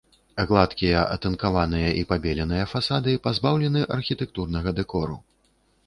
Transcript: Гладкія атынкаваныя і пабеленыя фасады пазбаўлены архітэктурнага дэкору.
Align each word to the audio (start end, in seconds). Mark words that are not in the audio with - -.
Гладкія 0.51 1.01
атынкаваныя 1.15 1.91
і 1.99 2.03
пабеленыя 2.13 2.65
фасады 2.73 3.11
пазбаўлены 3.29 3.81
архітэктурнага 4.01 4.69
дэкору. 4.83 5.25